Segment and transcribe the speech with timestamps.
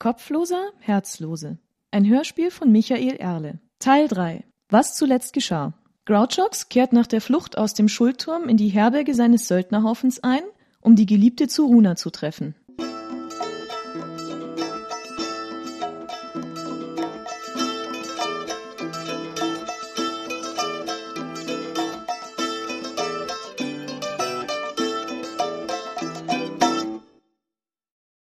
[0.00, 1.58] Kopfloser, Herzlose.
[1.90, 3.58] Ein Hörspiel von Michael Erle.
[3.80, 4.44] Teil 3.
[4.70, 5.74] Was zuletzt geschah.
[6.06, 10.40] Grouchox kehrt nach der Flucht aus dem Schuldturm in die Herberge seines Söldnerhaufens ein,
[10.80, 12.54] um die Geliebte Zuruna zu treffen.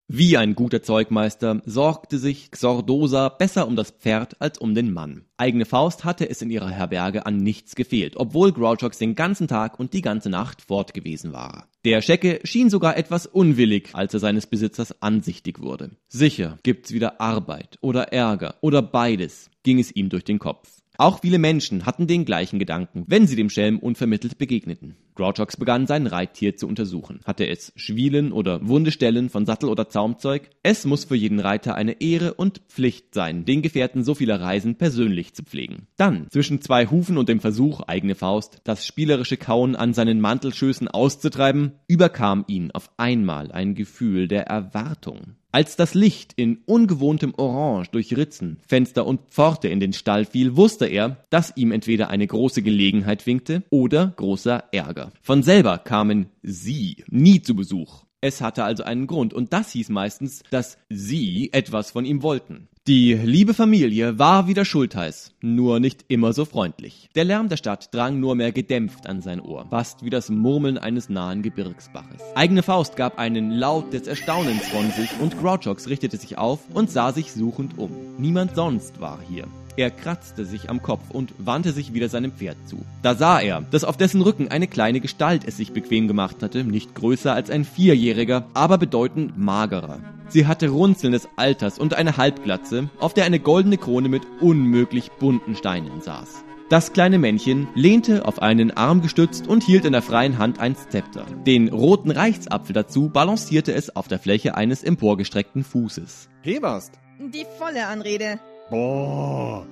[0.09, 5.25] Wie ein guter Zeugmeister sorgte sich Xordosa besser um das Pferd als um den Mann.
[5.35, 9.77] Eigene Faust hatte es in ihrer Herberge an nichts gefehlt, obwohl Grouchox den ganzen Tag
[9.77, 11.67] und die ganze Nacht fort gewesen war.
[11.83, 15.91] Der Schecke schien sogar etwas unwillig, als er seines Besitzers ansichtig wurde.
[16.07, 20.76] Sicher gibt's wieder Arbeit oder Ärger oder beides, ging es ihm durch den Kopf.
[20.97, 24.95] Auch viele Menschen hatten den gleichen Gedanken, wenn sie dem Schelm unvermittelt begegneten.
[25.13, 27.19] Grouchox begann sein Reittier zu untersuchen.
[27.25, 30.49] Hatte es Schwielen oder wunde Stellen von Sattel oder Zaumzeug?
[30.63, 34.75] Es muss für jeden Reiter eine Ehre und Pflicht sein, den Gefährten so vieler Reisen
[34.75, 35.87] persönlich zu pflegen.
[35.97, 40.87] Dann, zwischen zwei Hufen und dem Versuch, eigene Faust, das spielerische Kauen an seinen Mantelschößen
[40.87, 45.35] auszutreiben, überkam ihn auf einmal ein Gefühl der Erwartung.
[45.57, 50.55] Als das Licht in ungewohntem Orange durch Ritzen, Fenster und Pforte in den Stall fiel,
[50.55, 55.11] wusste er, dass ihm entweder eine große Gelegenheit winkte oder großer Ärger.
[55.19, 58.03] Von selber kamen sie nie zu Besuch.
[58.19, 62.67] Es hatte also einen Grund, und das hieß meistens, dass sie etwas von ihm wollten.
[62.87, 67.09] Die liebe Familie war wieder schultheiß, nur nicht immer so freundlich.
[67.15, 70.79] Der Lärm der Stadt drang nur mehr gedämpft an sein Ohr, fast wie das Murmeln
[70.79, 72.23] eines nahen Gebirgsbaches.
[72.33, 76.89] Eigene Faust gab einen Laut des Erstaunens von sich und Grouchox richtete sich auf und
[76.89, 77.91] sah sich suchend um.
[78.17, 79.47] Niemand sonst war hier.
[79.77, 82.83] Er kratzte sich am Kopf und wandte sich wieder seinem Pferd zu.
[83.03, 86.63] Da sah er, dass auf dessen Rücken eine kleine Gestalt es sich bequem gemacht hatte,
[86.63, 89.99] nicht größer als ein Vierjähriger, aber bedeutend magerer.
[90.29, 95.11] Sie hatte Runzeln des Alters und eine Halbglatze, auf der eine goldene Krone mit unmöglich
[95.11, 96.43] bunten Steinen saß.
[96.69, 100.75] Das kleine Männchen lehnte auf einen Arm gestützt und hielt in der freien Hand ein
[100.75, 101.25] Zepter.
[101.45, 106.29] Den roten Reichsapfel dazu balancierte es auf der Fläche eines emporgestreckten Fußes.
[106.41, 106.99] Hewast!
[107.19, 108.39] Die volle Anrede.
[108.69, 109.65] Boah!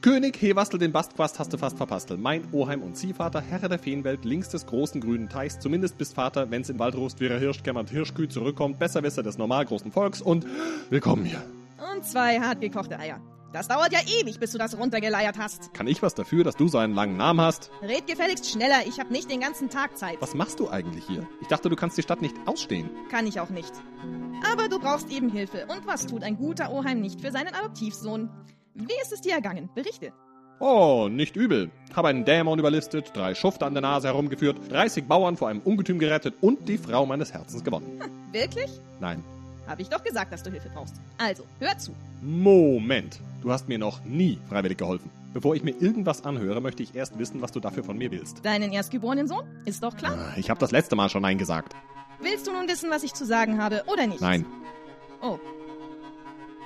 [0.00, 2.20] König Hewastel den Bastquast hast du fast verpastelt.
[2.20, 6.50] Mein Oheim und Ziehvater, Herr der Feenwelt, links des großen grünen Teichs, zumindest bis Vater,
[6.50, 10.44] wenn's in Waldrost wieder Hirsch, kämmert Hirschküh zurückkommt, Besserwisser des normal großen Volks und
[10.90, 11.42] willkommen hier.
[11.94, 13.20] Und zwei hart gekochte Eier.
[13.52, 15.74] Das dauert ja ewig, bis du das runtergeleiert hast.
[15.74, 17.70] Kann ich was dafür, dass du so einen langen Namen hast?
[17.82, 20.16] Red gefälligst schneller, ich hab nicht den ganzen Tag Zeit.
[20.20, 21.28] Was machst du eigentlich hier?
[21.42, 22.88] Ich dachte, du kannst die Stadt nicht ausstehen.
[23.10, 23.72] Kann ich auch nicht.
[24.50, 25.66] Aber du brauchst eben Hilfe.
[25.66, 28.30] Und was tut ein guter Oheim nicht für seinen Adoptivsohn?
[28.74, 29.68] Wie ist es dir ergangen?
[29.74, 30.12] Berichte.
[30.58, 31.70] Oh, nicht übel.
[31.94, 35.98] Habe einen Dämon überlistet, drei Schufte an der Nase herumgeführt, 30 Bauern vor einem Ungetüm
[35.98, 38.00] gerettet und die Frau meines Herzens gewonnen.
[38.32, 38.70] Wirklich?
[39.00, 39.22] Nein.
[39.66, 40.94] Hab ich doch gesagt, dass du Hilfe brauchst.
[41.18, 41.92] Also, hör zu.
[42.20, 43.20] Moment.
[43.42, 45.10] Du hast mir noch nie freiwillig geholfen.
[45.34, 48.44] Bevor ich mir irgendwas anhöre, möchte ich erst wissen, was du dafür von mir willst.
[48.44, 49.44] Deinen erstgeborenen Sohn?
[49.64, 50.16] Ist doch klar.
[50.16, 51.74] Ah, Ich habe das letzte Mal schon Nein gesagt.
[52.20, 54.20] Willst du nun wissen, was ich zu sagen habe oder nicht?
[54.20, 54.44] Nein.
[55.22, 55.38] Oh.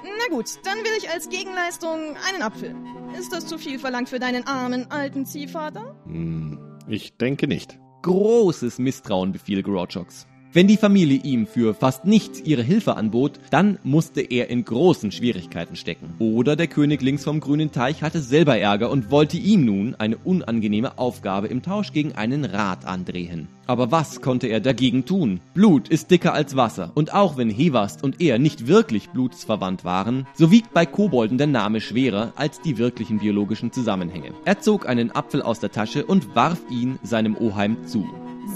[0.03, 2.75] Na gut, dann will ich als Gegenleistung einen Apfel.
[3.19, 5.95] Ist das zu viel verlangt für deinen armen alten Ziehvater?
[6.05, 6.59] Hm,
[6.89, 7.79] ich denke nicht.
[8.03, 10.27] Großes Misstrauen befiel Grouchox.
[10.57, 15.13] Wenn die Familie ihm für fast nichts ihre Hilfe anbot, dann musste er in großen
[15.13, 16.15] Schwierigkeiten stecken.
[16.19, 20.17] Oder der König links vom grünen Teich hatte selber Ärger und wollte ihm nun eine
[20.17, 23.49] unangenehme Aufgabe im Tausch gegen einen Rat andrehen.
[23.67, 25.41] Aber was konnte er dagegen tun?
[25.53, 30.27] Blut ist dicker als Wasser, und auch wenn Hevast und er nicht wirklich blutsverwandt waren,
[30.33, 34.33] so wiegt bei Kobolden der Name schwerer als die wirklichen biologischen Zusammenhänge.
[34.47, 38.07] Er zog einen Apfel aus der Tasche und warf ihn seinem Oheim zu.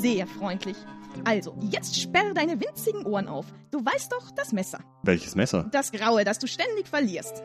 [0.01, 0.77] Sehr freundlich.
[1.25, 3.47] Also, jetzt sperr deine winzigen Ohren auf.
[3.71, 4.81] Du weißt doch, das Messer.
[5.03, 5.69] Welches Messer?
[5.73, 7.43] Das graue, das du ständig verlierst.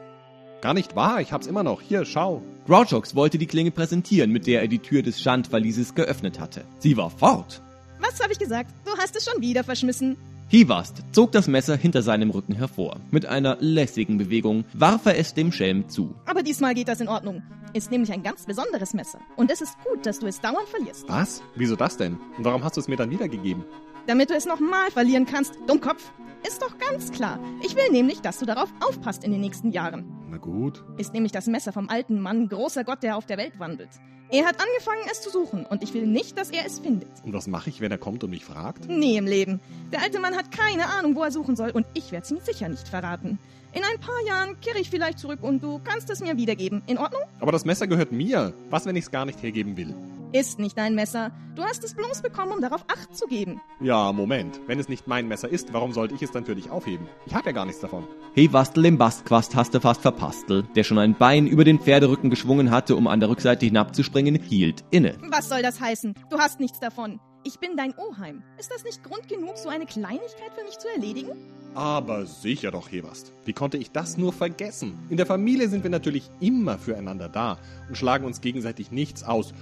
[0.62, 1.82] Gar nicht wahr, ich hab's immer noch.
[1.82, 2.42] Hier, schau.
[2.66, 6.64] Grouchox wollte die Klinge präsentieren, mit der er die Tür des Schandverlieses geöffnet hatte.
[6.80, 7.62] Sie war fort.
[8.00, 8.72] Was habe ich gesagt?
[8.86, 10.18] Du hast es schon wieder verschmissen.
[10.48, 12.98] Hivast zog das Messer hinter seinem Rücken hervor.
[13.10, 16.14] Mit einer lässigen Bewegung warf er es dem Schelm zu.
[16.28, 17.42] Aber diesmal geht das in Ordnung.
[17.74, 19.20] Ist nämlich ein ganz besonderes Messer.
[19.36, 21.10] Und es ist gut, dass du es dauernd verlierst.
[21.10, 21.42] Was?
[21.56, 22.20] Wieso das denn?
[22.38, 23.66] Und warum hast du es mir dann wiedergegeben?
[24.06, 26.12] Damit du es nochmal verlieren kannst, Dummkopf.
[26.48, 27.40] Ist doch ganz klar.
[27.64, 30.06] Ich will nämlich, dass du darauf aufpasst in den nächsten Jahren.
[30.30, 30.84] Na gut.
[30.98, 33.90] Ist nämlich das Messer vom alten Mann, großer Gott, der auf der Welt wandelt.
[34.30, 37.10] Er hat angefangen, es zu suchen, und ich will nicht, dass er es findet.
[37.24, 38.90] Und was mache ich, wenn er kommt und mich fragt?
[38.90, 39.60] Nie im Leben.
[39.92, 42.40] Der alte Mann hat keine Ahnung, wo er suchen soll, und ich werde es ihm
[42.40, 43.38] sicher nicht verraten.
[43.72, 46.82] In ein paar Jahren kehre ich vielleicht zurück und du kannst es mir wiedergeben.
[46.88, 47.22] In Ordnung?
[47.42, 48.54] Aber das Messer gehört mir.
[48.70, 49.94] Was, wenn ich es gar nicht hergeben will?
[50.32, 51.32] Ist nicht dein Messer.
[51.56, 53.60] Du hast es bloß bekommen, um darauf Acht zu geben.
[53.82, 54.62] Ja, Moment.
[54.66, 57.08] Wenn es nicht mein Messer ist, warum sollte ich es dann für dich aufheben?
[57.26, 58.08] Ich habe ja gar nichts davon.
[58.36, 62.70] Hewastel den Bastquast hast du fast verpastel, der schon ein Bein über den Pferderücken geschwungen
[62.70, 65.16] hatte, um an der Rückseite hinabzuspringen, hielt inne.
[65.30, 66.14] Was soll das heißen?
[66.30, 67.22] Du hast nichts davon.
[67.46, 68.44] Ich bin dein Oheim.
[68.60, 71.30] Ist das nicht Grund genug, so eine Kleinigkeit für mich zu erledigen?
[71.76, 73.32] Aber sicher doch, Hewast.
[73.46, 75.00] Wie konnte ich das nur vergessen?
[75.10, 77.58] In der Familie sind wir natürlich immer füreinander da
[77.88, 79.54] und schlagen uns gegenseitig nichts aus,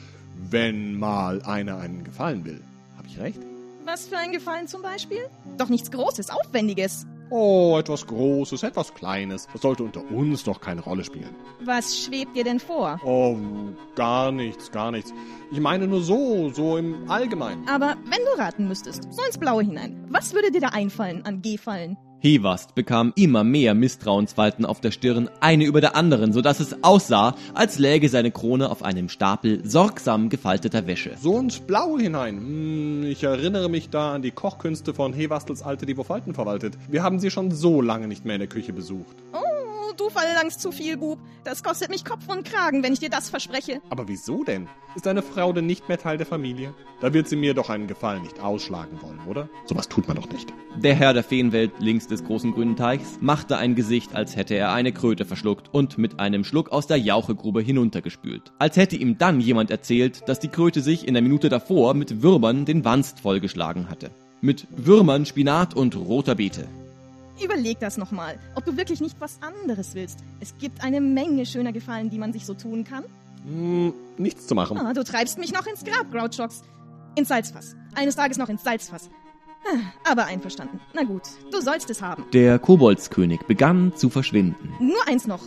[0.50, 2.60] wenn mal einer einen gefallen will.
[2.98, 3.40] Hab ich recht?
[3.86, 5.19] Was für ein Gefallen zum Beispiel?
[5.60, 7.06] Doch nichts Großes, Aufwendiges.
[7.35, 9.47] Oh, etwas Großes, etwas Kleines.
[9.51, 11.35] Das sollte unter uns doch keine Rolle spielen.
[11.65, 13.01] Was schwebt dir denn vor?
[13.03, 13.35] Oh,
[13.95, 15.12] gar nichts, gar nichts.
[15.51, 17.68] Ich meine nur so, so im Allgemeinen.
[17.68, 21.41] Aber wenn du raten müsstest, so ins Blaue hinein, was würde dir da einfallen an
[21.41, 21.97] Gefallen?
[22.24, 26.81] Hewast bekam immer mehr Misstrauensfalten auf der Stirn, eine über der anderen, so dass es
[26.81, 31.18] aussah, als läge seine Krone auf einem Stapel sorgsam gefalteter Wäsche.
[31.22, 32.38] So ins Blaue hinein.
[32.38, 36.78] Hm, ich erinnere mich da an die Kochkünste von Hewastels Alte, die wo Falten verwaltet.
[36.90, 39.18] Wir haben sie schon so lange nicht mehr in der Küche besucht.
[39.34, 39.43] Oh,
[40.00, 41.19] du verlangst zu viel, Bub.
[41.44, 43.81] Das kostet mich Kopf und Kragen, wenn ich dir das verspreche.
[43.90, 44.68] Aber wieso denn?
[44.95, 46.74] Ist deine Frau denn nicht mehr Teil der Familie?
[47.01, 49.50] Da wird sie mir doch einen Gefallen nicht ausschlagen wollen, oder?
[49.66, 50.54] Sowas tut man doch nicht.
[50.78, 54.72] Der Herr der Feenwelt links des großen grünen Teichs machte ein Gesicht, als hätte er
[54.72, 58.54] eine Kröte verschluckt und mit einem Schluck aus der Jauchegrube hinuntergespült.
[58.60, 62.22] Als hätte ihm dann jemand erzählt, dass die Kröte sich in der Minute davor mit
[62.22, 64.12] Würmern den Wanst vollgeschlagen hatte.
[64.42, 66.68] Mit Würmern, Spinat und roter Beete.
[67.41, 70.19] Überleg das nochmal, ob du wirklich nicht was anderes willst.
[70.39, 73.03] Es gibt eine Menge schöner Gefallen, die man sich so tun kann.
[73.45, 74.77] Hm, nichts zu machen.
[74.77, 76.62] Ah, du treibst mich noch ins Grab, Grouchox.
[77.15, 77.75] Ins Salzfass.
[77.95, 79.09] Eines Tages noch ins Salzfass.
[79.65, 80.80] Ah, Aber einverstanden.
[80.94, 82.25] Na gut, du sollst es haben.
[82.33, 84.74] Der Koboldskönig begann zu verschwinden.
[84.80, 85.41] Nur eins noch.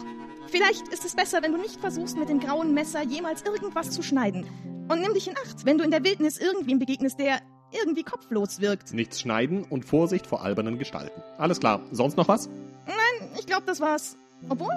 [0.49, 4.03] Vielleicht ist es besser, wenn du nicht versuchst, mit dem grauen Messer jemals irgendwas zu
[4.03, 4.47] schneiden.
[4.89, 7.41] Und nimm dich in Acht, wenn du in der Wildnis irgendwem begegnest, der
[7.73, 8.93] irgendwie kopflos wirkt.
[8.93, 11.23] Nichts schneiden und Vorsicht vor albernen Gestalten.
[11.39, 11.81] Alles klar.
[11.93, 12.49] Sonst noch was?
[12.87, 14.17] Nein, ich glaube, das war's.
[14.49, 14.75] Obwohl?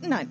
[0.00, 0.28] Nein,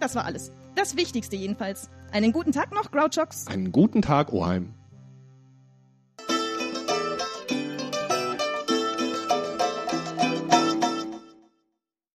[0.00, 0.52] das war alles.
[0.74, 1.88] Das Wichtigste jedenfalls.
[2.12, 3.46] Einen guten Tag noch, Grouchox.
[3.46, 4.74] Einen guten Tag, Oheim.